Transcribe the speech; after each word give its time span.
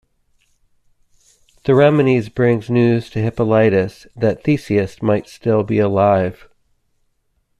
Theramenes 1.63 2.33
brings 2.33 2.71
news 2.71 3.07
to 3.11 3.19
Hippolytus 3.21 4.07
that 4.15 4.43
Theseus 4.43 4.99
might 5.03 5.27
still 5.27 5.61
be 5.63 5.77
alive. 5.77 6.49